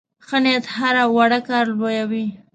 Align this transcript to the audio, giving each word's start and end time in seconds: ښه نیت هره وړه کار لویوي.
ښه 0.27 0.37
نیت 0.43 0.65
هره 0.75 1.03
وړه 1.15 1.39
کار 1.49 1.65
لویوي. 1.71 2.25